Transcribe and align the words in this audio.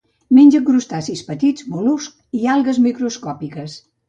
Menja 0.35 0.61
crustacis 0.69 1.21
petits, 1.27 1.67
mol·luscs 1.75 2.41
i 2.41 2.51
algues 2.55 2.81
microscòpiques. 2.89 3.79